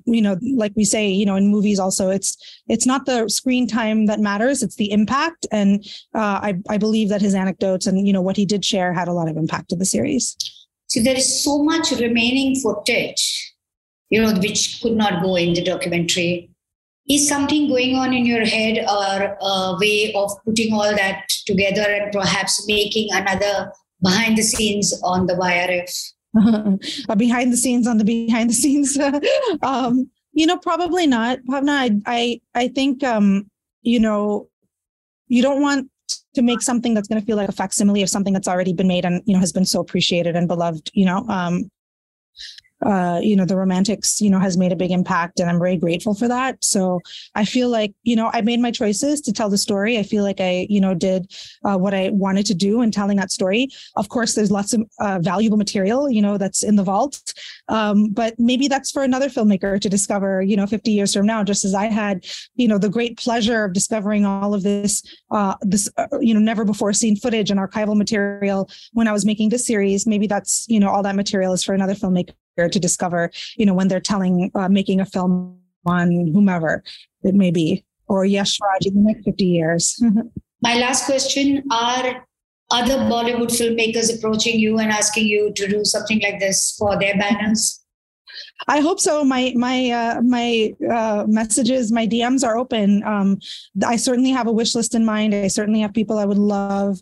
you 0.04 0.22
know, 0.22 0.38
like 0.54 0.72
we 0.76 0.84
say, 0.84 1.08
you 1.08 1.26
know, 1.26 1.36
in 1.36 1.48
movies 1.48 1.78
also, 1.78 2.10
it's 2.10 2.36
it's 2.68 2.86
not 2.86 3.06
the 3.06 3.28
screen 3.28 3.66
time 3.66 4.06
that 4.06 4.20
matters; 4.20 4.62
it's 4.62 4.76
the 4.76 4.90
impact. 4.92 5.46
And 5.50 5.84
uh, 6.14 6.40
I 6.42 6.54
I 6.68 6.78
believe 6.78 7.08
that 7.08 7.20
his 7.20 7.34
anecdotes 7.34 7.86
and 7.86 8.06
you 8.06 8.12
know 8.12 8.22
what 8.22 8.36
he 8.36 8.46
did 8.46 8.64
share 8.64 8.92
had 8.92 9.08
a 9.08 9.12
lot 9.12 9.28
of 9.28 9.36
impact 9.36 9.70
to 9.70 9.76
the 9.76 9.84
series. 9.84 10.36
So 10.86 11.00
there 11.00 11.16
is 11.16 11.42
so 11.42 11.62
much 11.62 11.90
remaining 11.92 12.56
footage, 12.56 13.54
you 14.10 14.20
know, 14.20 14.34
which 14.38 14.80
could 14.82 14.96
not 14.96 15.22
go 15.22 15.36
in 15.36 15.54
the 15.54 15.64
documentary. 15.64 16.50
Is 17.08 17.28
something 17.28 17.68
going 17.68 17.96
on 17.96 18.12
in 18.12 18.26
your 18.26 18.44
head, 18.44 18.84
or 18.88 19.36
a 19.40 19.76
way 19.80 20.12
of 20.14 20.30
putting 20.44 20.72
all 20.72 20.94
that 20.94 21.28
together 21.46 21.82
and 21.82 22.12
perhaps 22.12 22.64
making 22.68 23.08
another 23.12 23.72
behind 24.00 24.38
the 24.38 24.42
scenes 24.42 25.00
on 25.02 25.26
the 25.26 25.34
YRF? 25.34 26.12
behind 27.16 27.52
the 27.52 27.56
scenes 27.56 27.86
on 27.86 27.98
the 27.98 28.04
behind 28.04 28.50
the 28.50 28.54
scenes. 28.54 28.98
um, 29.62 30.10
you 30.32 30.46
know, 30.46 30.58
probably 30.58 31.06
not. 31.06 31.40
Not. 31.44 31.64
I, 31.68 32.00
I, 32.06 32.40
I 32.54 32.68
think, 32.68 33.04
um, 33.04 33.50
you 33.82 34.00
know, 34.00 34.48
you 35.28 35.42
don't 35.42 35.60
want 35.60 35.90
to 36.34 36.42
make 36.42 36.62
something 36.62 36.94
that's 36.94 37.08
going 37.08 37.20
to 37.20 37.26
feel 37.26 37.36
like 37.36 37.48
a 37.48 37.52
facsimile 37.52 38.02
of 38.02 38.08
something 38.08 38.32
that's 38.32 38.48
already 38.48 38.72
been 38.72 38.88
made 38.88 39.04
and 39.04 39.22
you 39.26 39.34
know 39.34 39.40
has 39.40 39.52
been 39.52 39.64
so 39.64 39.80
appreciated 39.80 40.36
and 40.36 40.48
beloved. 40.48 40.90
You 40.94 41.06
know, 41.06 41.26
um, 41.28 41.70
uh, 42.84 43.20
you 43.22 43.36
know, 43.36 43.44
the 43.44 43.56
romantics, 43.56 44.20
you 44.20 44.30
know, 44.30 44.38
has 44.38 44.56
made 44.56 44.72
a 44.72 44.76
big 44.76 44.90
impact 44.90 45.40
and 45.40 45.48
I'm 45.48 45.58
very 45.58 45.76
grateful 45.76 46.14
for 46.14 46.28
that. 46.28 46.62
So 46.64 47.00
I 47.34 47.44
feel 47.44 47.68
like, 47.68 47.92
you 48.02 48.16
know, 48.16 48.30
I 48.32 48.40
made 48.40 48.60
my 48.60 48.70
choices 48.70 49.20
to 49.22 49.32
tell 49.32 49.48
the 49.48 49.58
story. 49.58 49.98
I 49.98 50.02
feel 50.02 50.24
like 50.24 50.40
I, 50.40 50.66
you 50.68 50.80
know, 50.80 50.94
did 50.94 51.32
uh, 51.64 51.76
what 51.76 51.94
I 51.94 52.10
wanted 52.10 52.46
to 52.46 52.54
do 52.54 52.82
in 52.82 52.90
telling 52.90 53.16
that 53.18 53.30
story. 53.30 53.68
Of 53.96 54.08
course, 54.08 54.34
there's 54.34 54.50
lots 54.50 54.72
of 54.72 54.82
uh, 55.00 55.20
valuable 55.20 55.56
material, 55.56 56.10
you 56.10 56.22
know, 56.22 56.38
that's 56.38 56.62
in 56.62 56.76
the 56.76 56.82
vault. 56.82 57.20
Um, 57.68 58.08
but 58.10 58.34
maybe 58.38 58.68
that's 58.68 58.90
for 58.90 59.02
another 59.02 59.28
filmmaker 59.28 59.80
to 59.80 59.88
discover, 59.88 60.42
you 60.42 60.56
know, 60.56 60.66
50 60.66 60.90
years 60.90 61.14
from 61.14 61.26
now, 61.26 61.44
just 61.44 61.64
as 61.64 61.74
I 61.74 61.86
had, 61.86 62.24
you 62.56 62.66
know, 62.66 62.78
the 62.78 62.88
great 62.88 63.16
pleasure 63.18 63.64
of 63.64 63.72
discovering 63.72 64.26
all 64.26 64.54
of 64.54 64.62
this, 64.62 65.02
uh, 65.30 65.54
this, 65.62 65.88
uh, 65.96 66.06
you 66.20 66.34
know, 66.34 66.40
never 66.40 66.64
before 66.64 66.92
seen 66.92 67.16
footage 67.16 67.50
and 67.50 67.60
archival 67.60 67.96
material 67.96 68.68
when 68.92 69.06
I 69.06 69.12
was 69.12 69.24
making 69.24 69.50
this 69.50 69.66
series. 69.66 70.06
Maybe 70.06 70.26
that's, 70.26 70.66
you 70.68 70.80
know, 70.80 70.88
all 70.88 71.02
that 71.04 71.16
material 71.16 71.52
is 71.52 71.62
for 71.62 71.74
another 71.74 71.94
filmmaker 71.94 72.34
to 72.56 72.78
discover, 72.78 73.30
you 73.56 73.66
know, 73.66 73.74
when 73.74 73.88
they're 73.88 74.00
telling, 74.00 74.50
uh, 74.54 74.68
making 74.68 75.00
a 75.00 75.06
film 75.06 75.58
on 75.86 76.28
whomever 76.32 76.82
it 77.22 77.34
may 77.34 77.50
be, 77.50 77.84
or 78.08 78.24
Yash 78.24 78.58
Raj 78.60 78.86
in 78.86 78.94
the 78.94 79.00
next 79.00 79.24
50 79.24 79.44
years. 79.44 80.02
My 80.62 80.74
last 80.76 81.06
question 81.06 81.64
are 81.72 82.24
other 82.70 82.96
Bollywood 82.98 83.50
filmmakers 83.50 84.16
approaching 84.16 84.58
you 84.58 84.78
and 84.78 84.90
asking 84.90 85.26
you 85.26 85.52
to 85.54 85.68
do 85.68 85.84
something 85.84 86.20
like 86.22 86.40
this 86.40 86.74
for 86.78 86.98
their 86.98 87.14
banners? 87.16 87.80
I 88.68 88.80
hope 88.80 88.98
so. 88.98 89.24
My 89.24 89.52
my 89.56 89.90
uh, 89.90 90.22
my 90.22 90.72
uh, 90.90 91.24
messages, 91.28 91.92
my 91.92 92.06
DMs 92.06 92.46
are 92.46 92.56
open. 92.56 93.02
Um, 93.04 93.38
I 93.84 93.96
certainly 93.96 94.30
have 94.30 94.46
a 94.46 94.52
wish 94.52 94.74
list 94.74 94.94
in 94.94 95.04
mind. 95.04 95.34
I 95.34 95.48
certainly 95.48 95.80
have 95.80 95.92
people 95.92 96.18
I 96.18 96.24
would 96.24 96.38
love 96.38 97.00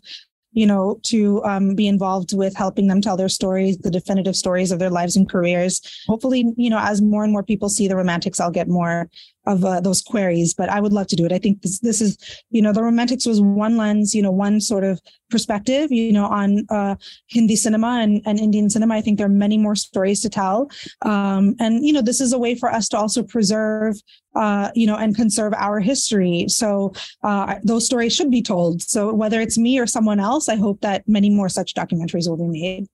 you 0.53 0.65
know, 0.65 0.99
to 1.03 1.43
um, 1.43 1.75
be 1.75 1.87
involved 1.87 2.35
with 2.35 2.55
helping 2.55 2.87
them 2.87 3.01
tell 3.01 3.17
their 3.17 3.29
stories, 3.29 3.77
the 3.77 3.91
definitive 3.91 4.35
stories 4.35 4.71
of 4.71 4.79
their 4.79 4.89
lives 4.89 5.15
and 5.15 5.29
careers. 5.29 5.81
Hopefully, 6.07 6.45
you 6.57 6.69
know, 6.69 6.79
as 6.79 7.01
more 7.01 7.23
and 7.23 7.31
more 7.31 7.43
people 7.43 7.69
see 7.69 7.87
the 7.87 7.95
romantics, 7.95 8.39
I'll 8.39 8.51
get 8.51 8.67
more 8.67 9.09
of 9.45 9.65
uh, 9.65 9.79
those 9.79 10.01
queries, 10.01 10.53
but 10.53 10.69
I 10.69 10.79
would 10.79 10.93
love 10.93 11.07
to 11.07 11.15
do 11.15 11.25
it. 11.25 11.31
I 11.31 11.39
think 11.39 11.61
this, 11.61 11.79
this 11.79 12.01
is, 12.01 12.17
you 12.51 12.61
know, 12.61 12.73
the 12.73 12.83
romantics 12.83 13.25
was 13.25 13.41
one 13.41 13.75
lens, 13.77 14.13
you 14.13 14.21
know, 14.21 14.31
one 14.31 14.61
sort 14.61 14.83
of 14.83 15.01
perspective, 15.29 15.91
you 15.91 16.11
know, 16.11 16.25
on 16.25 16.65
uh, 16.69 16.95
Hindi 17.27 17.55
cinema 17.55 17.99
and, 18.01 18.21
and 18.25 18.39
Indian 18.39 18.69
cinema. 18.69 18.95
I 18.95 19.01
think 19.01 19.17
there 19.17 19.25
are 19.25 19.29
many 19.29 19.57
more 19.57 19.75
stories 19.75 20.21
to 20.21 20.29
tell. 20.29 20.69
Um, 21.01 21.55
and, 21.59 21.85
you 21.85 21.93
know, 21.93 22.01
this 22.01 22.21
is 22.21 22.33
a 22.33 22.39
way 22.39 22.55
for 22.55 22.71
us 22.71 22.87
to 22.89 22.97
also 22.97 23.23
preserve, 23.23 23.95
uh, 24.35 24.69
you 24.75 24.85
know, 24.85 24.95
and 24.95 25.15
conserve 25.15 25.53
our 25.55 25.79
history. 25.79 26.45
So 26.47 26.93
uh, 27.23 27.55
those 27.63 27.85
stories 27.85 28.15
should 28.15 28.29
be 28.29 28.43
told. 28.43 28.81
So 28.83 29.13
whether 29.13 29.41
it's 29.41 29.57
me 29.57 29.79
or 29.79 29.87
someone 29.87 30.19
else, 30.19 30.49
I 30.49 30.55
hope 30.55 30.81
that 30.81 31.07
many 31.07 31.29
more 31.29 31.49
such 31.49 31.73
documentaries 31.73 32.29
will 32.29 32.37
be 32.37 32.59
made. 32.59 32.87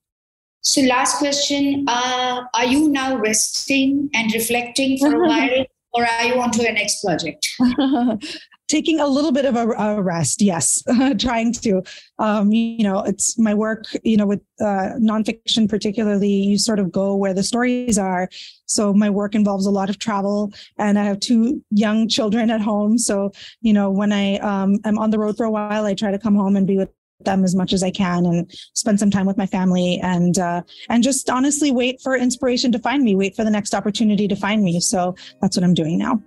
So, 0.62 0.82
last 0.82 1.20
question 1.20 1.86
uh, 1.88 2.44
Are 2.54 2.66
you 2.66 2.90
now 2.90 3.16
resting 3.16 4.10
and 4.14 4.34
reflecting 4.34 4.98
for 4.98 5.14
a 5.16 5.20
while? 5.28 5.66
Or 5.98 6.06
are 6.06 6.26
you 6.26 6.40
on 6.40 6.52
to 6.52 6.62
your 6.62 6.74
next 6.74 7.04
project? 7.04 7.50
Taking 8.68 9.00
a 9.00 9.08
little 9.08 9.32
bit 9.32 9.46
of 9.46 9.56
a, 9.56 9.68
a 9.70 10.02
rest, 10.02 10.42
yes. 10.42 10.84
Trying 11.18 11.54
to, 11.54 11.82
um, 12.20 12.52
you 12.52 12.84
know, 12.84 13.00
it's 13.00 13.40
my 13.40 13.54
work. 13.54 13.86
You 14.04 14.18
know, 14.18 14.28
with 14.28 14.42
uh, 14.60 15.00
nonfiction, 15.00 15.70
particularly, 15.70 16.30
you 16.30 16.58
sort 16.58 16.80
of 16.80 16.92
go 16.92 17.16
where 17.16 17.34
the 17.34 17.44
stories 17.44 17.98
are. 17.98 18.30
So 18.66 18.94
my 18.94 19.10
work 19.10 19.36
involves 19.36 19.66
a 19.66 19.72
lot 19.72 19.90
of 19.90 20.00
travel, 20.00 20.52
and 20.78 21.00
I 21.00 21.04
have 21.06 21.22
two 21.22 21.64
young 21.72 22.10
children 22.10 22.52
at 22.52 22.60
home. 22.60 22.98
So 22.98 23.32
you 23.62 23.72
know, 23.72 23.90
when 23.90 24.12
I 24.12 24.36
um, 24.40 24.80
am 24.84 25.00
on 25.00 25.12
the 25.12 25.20
road 25.20 25.38
for 25.38 25.46
a 25.46 25.52
while, 25.52 25.86
I 25.86 25.94
try 25.94 26.12
to 26.12 26.20
come 26.20 26.36
home 26.36 26.58
and 26.58 26.68
be 26.68 26.78
with 26.78 26.90
them 27.26 27.44
as 27.44 27.56
much 27.56 27.74
as 27.74 27.84
I 27.84 27.92
can 27.92 28.26
and 28.26 28.50
spend 28.74 29.00
some 29.00 29.10
time 29.10 29.26
with 29.26 29.38
my 29.38 29.46
family 29.46 30.00
and 30.02 30.38
uh, 30.38 30.62
and 30.90 31.04
just 31.04 31.30
honestly 31.30 31.72
wait 31.72 32.02
for 32.02 32.16
inspiration 32.16 32.72
to 32.72 32.80
find 32.80 33.04
me, 33.04 33.16
wait 33.16 33.36
for 33.36 33.44
the 33.44 33.50
next 33.50 33.74
opportunity 33.74 34.28
to 34.28 34.36
find 34.36 34.64
me. 34.64 34.80
So 34.80 35.16
that's 35.42 35.58
what 35.58 35.64
I'm 35.64 35.74
doing 35.74 35.98
now. 35.98 36.22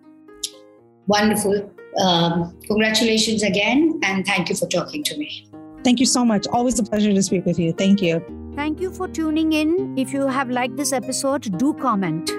Wonderful. 1.07 1.73
Um, 2.01 2.57
congratulations 2.67 3.43
again, 3.43 3.99
and 4.05 4.25
thank 4.25 4.49
you 4.49 4.55
for 4.55 4.69
talking 4.69 5.03
to 5.05 5.17
me. 5.17 5.49
Thank 5.83 5.99
you 5.99 6.07
so 6.07 6.25
much. 6.25 6.47
Always 6.49 6.79
a 6.79 6.85
pleasure 6.85 7.13
to 7.13 7.23
speak 7.23 7.47
with 7.47 7.59
you. 7.59 7.73
Thank 7.73 8.01
you. 8.03 8.23
Thank 8.55 8.81
you 8.81 8.93
for 8.93 9.09
tuning 9.09 9.53
in. 9.53 9.99
If 9.99 10.13
you 10.13 10.27
have 10.27 10.51
liked 10.51 10.77
this 10.77 10.93
episode, 10.93 11.59
do 11.59 11.73
comment, 11.75 12.31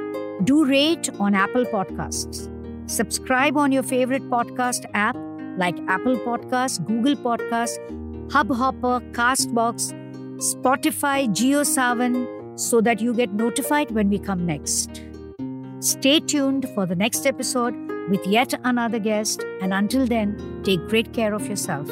do 0.45 0.63
rate 0.65 1.09
on 1.19 1.35
Apple 1.35 1.65
Podcasts, 1.65 2.49
subscribe 2.89 3.57
on 3.57 3.71
your 3.71 3.83
favorite 3.83 4.23
podcast 4.29 4.85
app 4.93 5.17
like 5.57 5.77
Apple 5.87 6.15
Podcasts, 6.17 6.85
Google 6.85 7.15
Podcasts 7.15 7.77
Hubhopper, 8.31 9.01
Castbox, 9.11 9.91
Spotify, 10.37 11.27
JioSaavn 11.27 12.57
so 12.57 12.79
that 12.79 13.01
you 13.01 13.13
get 13.13 13.33
notified 13.33 13.91
when 13.91 14.09
we 14.09 14.19
come 14.19 14.45
next. 14.45 15.01
Stay 15.79 16.21
tuned 16.21 16.69
for 16.73 16.85
the 16.85 16.95
next 16.95 17.25
episode 17.25 17.75
with 18.09 18.25
yet 18.25 18.53
another 18.63 18.99
guest, 18.99 19.43
and 19.61 19.73
until 19.73 20.07
then, 20.07 20.61
take 20.63 20.79
great 20.87 21.11
care 21.13 21.33
of 21.33 21.45
yourself. 21.47 21.89